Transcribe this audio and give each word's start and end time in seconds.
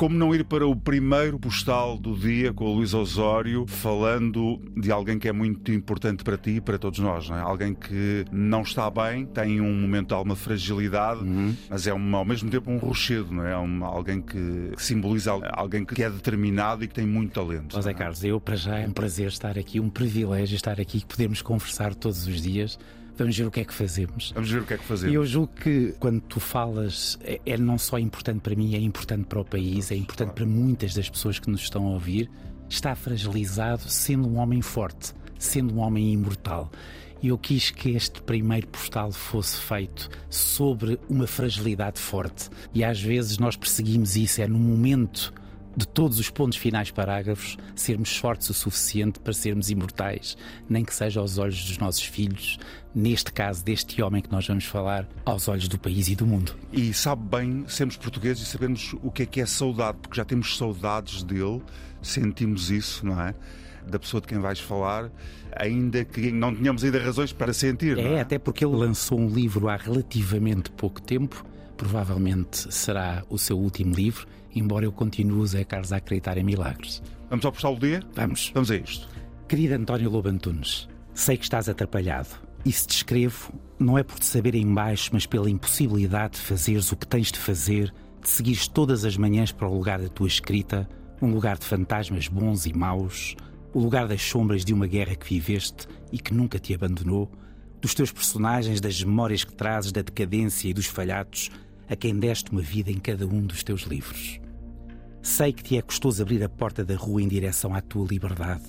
Como 0.00 0.16
não 0.16 0.34
ir 0.34 0.46
para 0.46 0.66
o 0.66 0.74
primeiro 0.74 1.38
postal 1.38 1.98
do 1.98 2.16
dia 2.16 2.54
com 2.54 2.64
o 2.64 2.72
Luís 2.76 2.94
Osório, 2.94 3.66
falando 3.66 4.58
de 4.74 4.90
alguém 4.90 5.18
que 5.18 5.28
é 5.28 5.32
muito 5.32 5.70
importante 5.72 6.24
para 6.24 6.38
ti 6.38 6.52
e 6.52 6.60
para 6.62 6.78
todos 6.78 7.00
nós, 7.00 7.28
não 7.28 7.36
é? 7.36 7.40
Alguém 7.42 7.74
que 7.74 8.24
não 8.32 8.62
está 8.62 8.88
bem, 8.88 9.26
tem 9.26 9.60
um 9.60 9.78
momento 9.78 10.08
de 10.08 10.14
alguma 10.14 10.34
fragilidade, 10.34 11.20
uhum. 11.20 11.54
mas 11.68 11.86
é 11.86 11.92
uma, 11.92 12.16
ao 12.16 12.24
mesmo 12.24 12.48
tempo 12.48 12.70
um 12.70 12.78
rochedo, 12.78 13.30
não 13.30 13.46
é? 13.46 13.54
Um, 13.58 13.84
alguém 13.84 14.22
que 14.22 14.72
simboliza 14.78 15.32
alguém 15.52 15.84
que 15.84 16.02
é 16.02 16.08
determinado 16.08 16.82
e 16.82 16.88
que 16.88 16.94
tem 16.94 17.06
muito 17.06 17.34
talento. 17.34 17.74
José 17.74 17.90
é? 17.90 17.92
Carlos, 17.92 18.24
eu 18.24 18.40
para 18.40 18.56
já 18.56 18.78
é 18.78 18.86
um 18.86 18.92
prazer 18.92 19.28
estar 19.28 19.58
aqui, 19.58 19.80
um 19.80 19.90
privilégio 19.90 20.56
estar 20.56 20.80
aqui, 20.80 21.04
podemos 21.06 21.42
conversar 21.42 21.94
todos 21.94 22.26
os 22.26 22.40
dias. 22.40 22.78
Vamos 23.16 23.36
ver 23.36 23.46
o 23.46 23.50
que 23.50 23.60
é 23.60 23.64
que 23.64 23.74
fazemos. 23.74 24.32
Vamos 24.34 24.50
ver 24.50 24.62
o 24.62 24.66
que 24.66 24.74
é 24.74 24.78
que 24.78 24.84
fazemos. 24.84 25.12
E 25.12 25.16
eu 25.16 25.24
julgo 25.24 25.52
que 25.54 25.94
quando 25.98 26.20
tu 26.22 26.40
falas 26.40 27.18
é, 27.22 27.40
é 27.44 27.56
não 27.56 27.78
só 27.78 27.98
importante 27.98 28.40
para 28.40 28.54
mim, 28.54 28.74
é 28.74 28.80
importante 28.80 29.24
para 29.26 29.40
o 29.40 29.44
país, 29.44 29.90
é 29.90 29.96
importante 29.96 30.32
para 30.32 30.46
muitas 30.46 30.94
das 30.94 31.08
pessoas 31.08 31.38
que 31.38 31.50
nos 31.50 31.60
estão 31.60 31.86
a 31.86 31.90
ouvir. 31.90 32.30
Está 32.68 32.94
fragilizado 32.94 33.88
sendo 33.88 34.28
um 34.28 34.38
homem 34.38 34.62
forte, 34.62 35.12
sendo 35.38 35.74
um 35.74 35.78
homem 35.78 36.12
imortal. 36.12 36.70
E 37.22 37.28
eu 37.28 37.36
quis 37.36 37.70
que 37.70 37.90
este 37.90 38.22
primeiro 38.22 38.66
postal 38.68 39.12
fosse 39.12 39.58
feito 39.58 40.08
sobre 40.30 40.98
uma 41.08 41.26
fragilidade 41.26 42.00
forte. 42.00 42.48
E 42.72 42.82
às 42.82 43.00
vezes 43.00 43.38
nós 43.38 43.56
perseguimos 43.56 44.16
isso, 44.16 44.40
é 44.40 44.46
no 44.46 44.58
momento 44.58 45.32
de 45.76 45.86
todos 45.86 46.18
os 46.18 46.28
pontos 46.30 46.58
finais 46.58 46.90
parágrafos, 46.90 47.56
sermos 47.74 48.16
fortes 48.16 48.50
o 48.50 48.54
suficiente 48.54 49.20
para 49.20 49.32
sermos 49.32 49.70
imortais, 49.70 50.36
nem 50.68 50.84
que 50.84 50.94
seja 50.94 51.20
aos 51.20 51.38
olhos 51.38 51.64
dos 51.64 51.78
nossos 51.78 52.02
filhos, 52.02 52.58
neste 52.94 53.32
caso 53.32 53.64
deste 53.64 54.02
homem 54.02 54.20
que 54.20 54.30
nós 54.30 54.46
vamos 54.46 54.64
falar, 54.64 55.08
aos 55.24 55.48
olhos 55.48 55.68
do 55.68 55.78
país 55.78 56.08
e 56.08 56.16
do 56.16 56.26
mundo. 56.26 56.56
E 56.72 56.92
sabe 56.92 57.22
bem, 57.24 57.64
sermos 57.68 57.96
portugueses 57.96 58.42
e 58.42 58.46
sabemos 58.46 58.94
o 59.02 59.10
que 59.10 59.22
é 59.22 59.26
que 59.26 59.40
é 59.40 59.46
saudade, 59.46 59.98
porque 60.02 60.16
já 60.16 60.24
temos 60.24 60.56
saudades 60.56 61.22
dele, 61.22 61.62
sentimos 62.02 62.70
isso, 62.70 63.06
não 63.06 63.20
é? 63.20 63.34
Da 63.88 63.98
pessoa 63.98 64.20
de 64.20 64.26
quem 64.26 64.38
vais 64.38 64.60
falar, 64.60 65.10
ainda 65.56 66.04
que 66.04 66.30
não 66.30 66.54
tenhamos 66.54 66.84
ainda 66.84 67.02
razões 67.02 67.32
para 67.32 67.52
sentir. 67.52 67.98
É, 67.98 68.14
é, 68.14 68.20
até 68.20 68.38
porque 68.38 68.64
ele 68.64 68.76
lançou 68.76 69.18
um 69.18 69.28
livro 69.28 69.68
há 69.68 69.76
relativamente 69.76 70.70
pouco 70.70 71.00
tempo, 71.00 71.44
provavelmente 71.76 72.72
será 72.72 73.24
o 73.30 73.38
seu 73.38 73.58
último 73.58 73.94
livro 73.94 74.26
embora 74.54 74.84
eu 74.84 74.92
continue, 74.92 75.46
Zé 75.46 75.64
Carlos, 75.64 75.92
a 75.92 75.96
acreditar 75.96 76.38
em 76.38 76.44
milagres. 76.44 77.02
Vamos 77.28 77.44
ao 77.44 77.52
postal 77.52 77.74
do 77.76 77.86
dia? 77.86 78.02
Vamos. 78.14 78.50
Vamos 78.54 78.70
a 78.70 78.76
isto. 78.76 79.08
Querido 79.48 79.74
António 79.74 80.10
Lobantunes, 80.10 80.88
sei 81.14 81.36
que 81.36 81.44
estás 81.44 81.68
atrapalhado. 81.68 82.28
E 82.64 82.72
se 82.72 82.86
te 82.86 82.96
escrevo, 82.96 83.52
não 83.78 83.96
é 83.96 84.02
por 84.02 84.18
te 84.18 84.26
saber 84.26 84.54
em 84.54 84.72
baixo, 84.72 85.10
mas 85.12 85.26
pela 85.26 85.48
impossibilidade 85.48 86.34
de 86.34 86.40
fazeres 86.40 86.92
o 86.92 86.96
que 86.96 87.06
tens 87.06 87.32
de 87.32 87.38
fazer, 87.38 87.92
de 88.22 88.28
seguires 88.28 88.68
todas 88.68 89.04
as 89.04 89.16
manhãs 89.16 89.50
para 89.50 89.68
o 89.68 89.74
lugar 89.74 90.00
da 90.00 90.08
tua 90.08 90.26
escrita, 90.26 90.88
um 91.22 91.32
lugar 91.32 91.58
de 91.58 91.64
fantasmas 91.64 92.28
bons 92.28 92.66
e 92.66 92.72
maus, 92.72 93.34
o 93.72 93.80
lugar 93.80 94.06
das 94.06 94.22
sombras 94.22 94.64
de 94.64 94.74
uma 94.74 94.86
guerra 94.86 95.14
que 95.14 95.28
viveste 95.28 95.86
e 96.12 96.18
que 96.18 96.34
nunca 96.34 96.58
te 96.58 96.74
abandonou, 96.74 97.30
dos 97.80 97.94
teus 97.94 98.12
personagens, 98.12 98.80
das 98.80 99.02
memórias 99.02 99.42
que 99.42 99.54
trazes, 99.54 99.92
da 99.92 100.02
decadência 100.02 100.68
e 100.68 100.74
dos 100.74 100.86
falhatos, 100.86 101.50
a 101.90 101.96
quem 101.96 102.16
deste 102.16 102.52
uma 102.52 102.62
vida 102.62 102.88
em 102.88 102.98
cada 102.98 103.26
um 103.26 103.44
dos 103.44 103.64
teus 103.64 103.82
livros. 103.82 104.40
Sei 105.20 105.52
que 105.52 105.64
te 105.64 105.76
é 105.76 105.82
custoso 105.82 106.22
abrir 106.22 106.42
a 106.44 106.48
porta 106.48 106.84
da 106.84 106.94
rua 106.94 107.20
em 107.20 107.26
direção 107.26 107.74
à 107.74 107.80
tua 107.80 108.06
liberdade. 108.06 108.62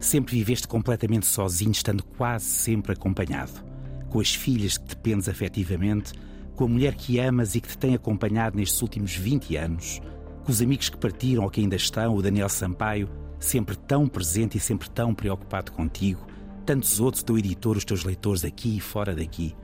Sempre 0.00 0.36
viveste 0.36 0.66
completamente 0.66 1.26
sozinho, 1.26 1.70
estando 1.70 2.02
quase 2.02 2.46
sempre 2.46 2.94
acompanhado. 2.94 3.62
Com 4.08 4.20
as 4.20 4.34
filhas 4.34 4.78
que 4.78 4.86
dependes 4.86 5.28
afetivamente, 5.28 6.14
com 6.56 6.64
a 6.64 6.68
mulher 6.68 6.94
que 6.94 7.18
amas 7.18 7.54
e 7.54 7.60
que 7.60 7.68
te 7.68 7.76
tem 7.76 7.94
acompanhado 7.94 8.56
nestes 8.56 8.80
últimos 8.80 9.14
20 9.14 9.54
anos, 9.56 10.00
com 10.42 10.50
os 10.50 10.62
amigos 10.62 10.88
que 10.88 10.96
partiram 10.96 11.44
ou 11.44 11.50
que 11.50 11.60
ainda 11.60 11.76
estão, 11.76 12.14
o 12.14 12.22
Daniel 12.22 12.48
Sampaio, 12.48 13.08
sempre 13.38 13.76
tão 13.76 14.08
presente 14.08 14.56
e 14.56 14.60
sempre 14.60 14.88
tão 14.88 15.14
preocupado 15.14 15.72
contigo, 15.72 16.26
tantos 16.64 17.00
outros, 17.00 17.22
teu 17.22 17.36
editor, 17.36 17.76
os 17.76 17.84
teus 17.84 18.02
leitores 18.02 18.44
aqui 18.44 18.78
e 18.78 18.80
fora 18.80 19.14
daqui 19.14 19.54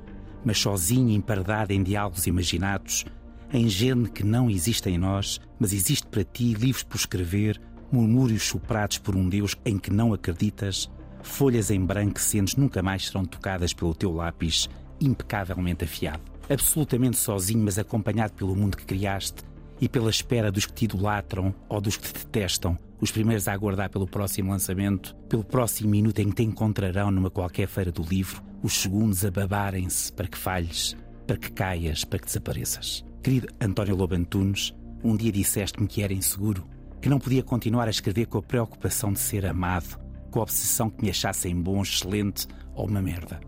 mas 0.44 0.58
sozinho, 0.58 1.10
empardado 1.10 1.72
em 1.72 1.82
diálogos 1.82 2.26
imaginados, 2.26 3.04
em 3.52 3.68
gene 3.68 4.08
que 4.08 4.24
não 4.24 4.50
existe 4.50 4.88
em 4.90 4.98
nós, 4.98 5.40
mas 5.58 5.72
existe 5.72 6.06
para 6.06 6.24
ti, 6.24 6.54
livros 6.54 6.82
por 6.82 6.96
escrever, 6.96 7.60
murmúrios 7.90 8.44
soprados 8.44 8.98
por 8.98 9.16
um 9.16 9.28
Deus 9.28 9.56
em 9.64 9.78
que 9.78 9.90
não 9.90 10.12
acreditas, 10.12 10.90
folhas 11.22 11.70
em 11.70 11.84
branco 11.84 12.20
sentes 12.20 12.56
nunca 12.56 12.82
mais 12.82 13.06
serão 13.06 13.24
tocadas 13.24 13.72
pelo 13.72 13.94
teu 13.94 14.12
lápis, 14.12 14.68
impecavelmente 15.00 15.84
afiado. 15.84 16.22
Absolutamente 16.48 17.16
sozinho, 17.16 17.64
mas 17.64 17.78
acompanhado 17.78 18.32
pelo 18.34 18.56
mundo 18.56 18.76
que 18.76 18.84
criaste 18.84 19.42
e 19.80 19.88
pela 19.88 20.10
espera 20.10 20.50
dos 20.50 20.66
que 20.66 20.72
te 20.72 20.84
idolatram 20.84 21.54
ou 21.68 21.80
dos 21.80 21.96
que 21.96 22.12
te 22.12 22.24
detestam, 22.24 22.76
os 23.00 23.10
primeiros 23.10 23.48
a 23.48 23.52
aguardar 23.52 23.90
pelo 23.90 24.06
próximo 24.06 24.50
lançamento, 24.50 25.14
pelo 25.28 25.44
próximo 25.44 25.90
minuto 25.90 26.18
em 26.18 26.30
que 26.30 26.36
te 26.36 26.42
encontrarão 26.42 27.10
numa 27.10 27.30
qualquer 27.30 27.68
feira 27.68 27.92
do 27.92 28.02
livro, 28.02 28.42
os 28.62 28.74
segundos 28.74 29.24
a 29.24 29.30
babarem-se 29.30 30.12
para 30.12 30.26
que 30.26 30.38
falhes, 30.38 30.96
para 31.26 31.36
que 31.36 31.52
caias, 31.52 32.04
para 32.04 32.18
que 32.18 32.26
desapareças. 32.26 33.04
Querido 33.22 33.48
António 33.60 33.96
Lobo 33.96 34.14
Antunes, 34.14 34.74
um 35.02 35.16
dia 35.16 35.30
disseste-me 35.30 35.86
que 35.86 36.02
era 36.02 36.12
inseguro, 36.12 36.66
que 37.00 37.08
não 37.08 37.18
podia 37.18 37.42
continuar 37.42 37.86
a 37.86 37.90
escrever 37.90 38.26
com 38.26 38.38
a 38.38 38.42
preocupação 38.42 39.12
de 39.12 39.20
ser 39.20 39.46
amado, 39.46 39.98
com 40.30 40.40
a 40.40 40.42
obsessão 40.42 40.90
que 40.90 41.02
me 41.02 41.10
achassem 41.10 41.54
bom, 41.54 41.80
excelente 41.82 42.46
ou 42.74 42.88
uma 42.88 43.00
merda. 43.00 43.40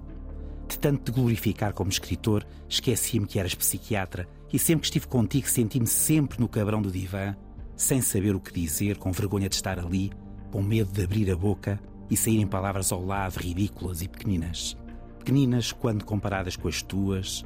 De 0.69 0.79
tanto 0.79 1.11
te 1.11 1.15
glorificar 1.15 1.73
como 1.73 1.91
escritor, 1.91 2.47
esquecia-me 2.69 3.27
que 3.27 3.41
eras 3.41 3.55
psiquiatra 3.55 4.29
e 4.53 4.59
sempre 4.59 4.83
que 4.83 4.87
estive 4.87 5.09
contigo 5.09 5.49
senti-me 5.49 5.87
sempre 5.87 6.39
no 6.39 6.49
cabrão 6.49 6.81
do 6.81 6.91
divã, 6.91 7.35
sem 7.81 8.03
saber 8.03 8.35
o 8.35 8.41
que 8.41 8.53
dizer, 8.53 8.99
com 8.99 9.11
vergonha 9.11 9.49
de 9.49 9.55
estar 9.55 9.79
ali, 9.79 10.13
com 10.51 10.63
medo 10.63 10.93
de 10.93 11.03
abrir 11.03 11.31
a 11.31 11.37
boca 11.37 11.81
e 12.11 12.17
saírem 12.17 12.47
palavras 12.47 12.93
ao 12.93 13.03
lado 13.03 13.39
ridículas 13.39 14.03
e 14.03 14.09
pequeninas 14.09 14.77
pequeninas 15.19 15.71
quando 15.71 16.05
comparadas 16.05 16.57
com 16.57 16.67
as 16.67 16.83
tuas. 16.83 17.45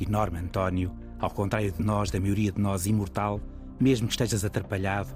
Enorme 0.00 0.38
António, 0.38 0.92
ao 1.18 1.30
contrário 1.30 1.70
de 1.70 1.82
nós, 1.82 2.10
da 2.10 2.18
maioria 2.18 2.50
de 2.50 2.60
nós, 2.60 2.86
imortal, 2.86 3.40
mesmo 3.78 4.06
que 4.06 4.12
estejas 4.14 4.44
atrapalhado, 4.44 5.08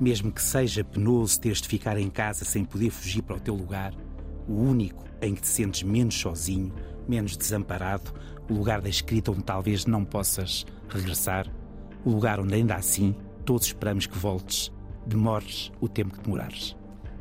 mesmo 0.00 0.32
que 0.32 0.42
seja 0.42 0.82
penoso 0.82 1.40
teres 1.40 1.60
de 1.60 1.68
ficar 1.68 1.98
em 1.98 2.10
casa 2.10 2.44
sem 2.44 2.64
poder 2.64 2.90
fugir 2.90 3.22
para 3.22 3.36
o 3.36 3.40
teu 3.40 3.54
lugar, 3.54 3.94
o 4.48 4.54
único 4.54 5.04
em 5.20 5.34
que 5.34 5.42
te 5.42 5.48
sentes 5.48 5.82
menos 5.82 6.14
sozinho, 6.14 6.72
menos 7.08 7.36
desamparado, 7.36 8.12
o 8.48 8.54
lugar 8.54 8.80
da 8.80 8.88
escrita 8.88 9.30
onde 9.30 9.42
talvez 9.42 9.86
não 9.86 10.04
possas 10.04 10.64
regressar, 10.88 11.46
o 12.04 12.10
lugar 12.10 12.40
onde 12.40 12.54
ainda 12.54 12.74
assim 12.74 13.14
todos 13.46 13.68
esperamos 13.68 14.06
que 14.06 14.18
voltes, 14.18 14.72
demores 15.06 15.72
o 15.80 15.88
tempo 15.88 16.14
que 16.14 16.20
demorares. 16.20 16.76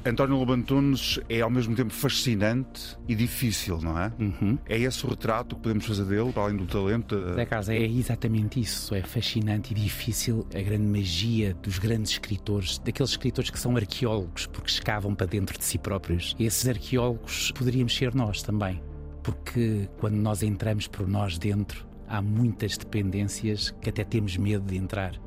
António 0.07 0.37
Lobantunes 0.37 1.19
é 1.27 1.41
ao 1.41 1.49
mesmo 1.49 1.75
tempo 1.75 1.91
fascinante 1.91 2.95
e 3.07 3.15
difícil, 3.15 3.79
não 3.81 3.97
é? 3.99 4.11
Uhum. 4.19 4.55
É 4.67 4.77
esse 4.77 5.03
o 5.03 5.09
retrato 5.09 5.55
que 5.55 5.63
podemos 5.63 5.83
fazer 5.83 6.05
dele, 6.05 6.31
para 6.31 6.43
além 6.43 6.57
do 6.57 6.67
talento? 6.67 7.33
Zé 7.33 7.45
Carlos, 7.45 7.69
é 7.69 7.79
exatamente 7.79 8.59
isso. 8.59 8.93
É 8.93 9.01
fascinante 9.01 9.71
e 9.71 9.75
difícil 9.75 10.45
a 10.53 10.61
grande 10.61 10.85
magia 10.85 11.55
dos 11.55 11.79
grandes 11.79 12.11
escritores, 12.11 12.77
daqueles 12.77 13.11
escritores 13.11 13.49
que 13.49 13.59
são 13.59 13.75
arqueólogos, 13.75 14.45
porque 14.45 14.69
escavam 14.69 15.15
para 15.15 15.25
dentro 15.25 15.57
de 15.57 15.65
si 15.65 15.79
próprios. 15.79 16.35
E 16.37 16.45
esses 16.45 16.67
arqueólogos 16.67 17.51
poderíamos 17.53 17.95
ser 17.95 18.13
nós 18.13 18.43
também, 18.43 18.83
porque 19.23 19.89
quando 19.97 20.17
nós 20.17 20.43
entramos 20.43 20.87
por 20.87 21.07
nós 21.07 21.39
dentro, 21.39 21.83
há 22.07 22.21
muitas 22.21 22.77
dependências 22.77 23.71
que 23.81 23.89
até 23.89 24.03
temos 24.03 24.37
medo 24.37 24.65
de 24.65 24.77
entrar. 24.77 25.19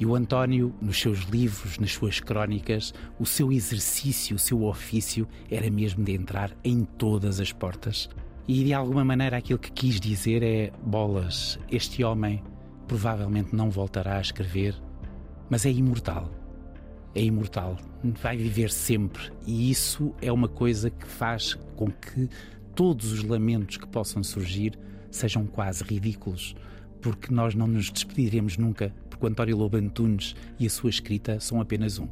E 0.00 0.06
o 0.06 0.14
António, 0.14 0.74
nos 0.80 0.98
seus 0.98 1.24
livros, 1.24 1.78
nas 1.78 1.92
suas 1.92 2.20
crónicas, 2.20 2.94
o 3.18 3.26
seu 3.26 3.52
exercício, 3.52 4.34
o 4.34 4.38
seu 4.38 4.64
ofício 4.64 5.28
era 5.50 5.70
mesmo 5.70 6.02
de 6.02 6.14
entrar 6.14 6.56
em 6.64 6.86
todas 6.86 7.38
as 7.38 7.52
portas. 7.52 8.08
E 8.48 8.64
de 8.64 8.72
alguma 8.72 9.04
maneira 9.04 9.36
aquilo 9.36 9.58
que 9.58 9.70
quis 9.70 10.00
dizer 10.00 10.42
é: 10.42 10.72
bolas, 10.82 11.58
este 11.70 12.02
homem 12.02 12.42
provavelmente 12.88 13.54
não 13.54 13.68
voltará 13.68 14.16
a 14.16 14.22
escrever, 14.22 14.74
mas 15.50 15.66
é 15.66 15.70
imortal. 15.70 16.32
É 17.14 17.22
imortal, 17.22 17.76
vai 18.22 18.38
viver 18.38 18.70
sempre. 18.70 19.30
E 19.46 19.70
isso 19.70 20.14
é 20.22 20.32
uma 20.32 20.48
coisa 20.48 20.88
que 20.88 21.06
faz 21.06 21.58
com 21.76 21.90
que 21.90 22.26
todos 22.74 23.12
os 23.12 23.22
lamentos 23.22 23.76
que 23.76 23.86
possam 23.86 24.22
surgir 24.22 24.78
sejam 25.10 25.46
quase 25.46 25.84
ridículos, 25.84 26.54
porque 27.02 27.34
nós 27.34 27.54
não 27.54 27.66
nos 27.66 27.90
despediremos 27.90 28.56
nunca 28.56 28.94
porque 29.20 29.26
António 29.26 29.58
Lobo 29.58 29.76
Antunes 29.76 30.34
e 30.58 30.66
a 30.66 30.70
sua 30.70 30.88
escrita 30.88 31.38
são 31.38 31.60
apenas 31.60 31.98
um. 31.98 32.08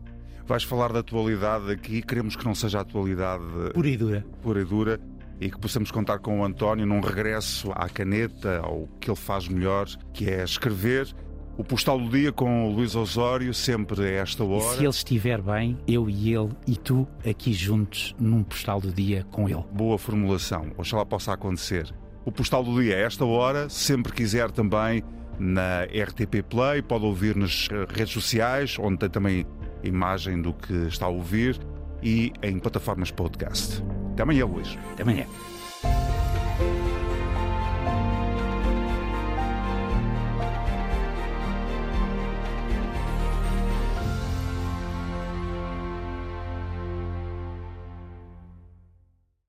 Vais 0.47 0.63
falar 0.63 0.93
da 0.93 1.01
atualidade 1.01 1.71
aqui, 1.71 2.03
queremos 2.03 2.37
que 2.37 2.45
não 2.45 2.55
seja 2.55 2.79
a 2.79 2.81
atualidade 2.83 3.43
pura 3.73 3.89
e 3.89 3.97
dura. 3.97 4.27
Pura 4.43 4.61
e 4.61 4.65
dura 4.65 5.01
e 5.41 5.51
que 5.51 5.59
possamos 5.59 5.91
contar 5.91 6.19
com 6.19 6.41
o 6.41 6.45
António 6.45 6.85
num 6.85 7.01
regresso 7.01 7.71
à 7.73 7.89
caneta, 7.89 8.59
ao 8.59 8.89
que 9.01 9.09
ele 9.09 9.17
faz 9.17 9.47
melhor, 9.47 9.87
que 10.13 10.29
é 10.29 10.43
escrever. 10.43 11.15
O 11.57 11.65
postal 11.65 11.99
do 11.99 12.09
dia 12.09 12.33
com 12.33 12.69
o 12.69 12.73
Luís 12.73 12.95
Osório, 12.95 13.53
sempre 13.55 14.05
a 14.05 14.09
esta 14.09 14.45
hora. 14.45 14.75
E 14.75 14.77
se 14.77 14.83
ele 14.83 14.89
estiver 14.89 15.41
bem, 15.41 15.79
eu 15.87 16.11
e 16.11 16.33
ele 16.33 16.51
e 16.67 16.77
tu 16.77 17.07
aqui 17.29 17.53
juntos 17.53 18.15
num 18.19 18.43
postal 18.43 18.81
do 18.81 18.93
dia 18.93 19.25
com 19.31 19.49
ele. 19.49 19.65
Boa 19.73 19.99
formulação, 19.99 20.73
oxalá 20.77 21.07
possa 21.07 21.33
acontecer. 21.33 21.93
O 22.25 22.33
postal 22.33 22.63
do 22.63 22.81
dia 22.81 22.97
a 22.97 22.99
esta 23.01 23.25
hora, 23.25 23.69
sempre 23.69 24.13
quiser 24.13 24.51
também 24.51 25.03
na 25.39 25.85
RTP 25.85 26.43
Play, 26.49 26.83
pode 26.83 27.05
ouvir 27.05 27.37
nas 27.37 27.69
redes 27.89 28.13
sociais, 28.13 28.77
onde 28.79 28.99
tem 28.99 29.09
também 29.09 29.47
imagem 29.83 30.41
do 30.43 30.53
que 30.53 30.73
está 30.87 31.07
a 31.07 31.09
ouvir, 31.09 31.59
e 32.03 32.33
em 32.43 32.59
plataformas 32.59 33.11
podcast. 33.11 33.83
Até 34.13 34.23
amanhã, 34.23 34.47
Luís. 34.47 34.77
Até 34.93 35.03
amanhã. 35.03 35.27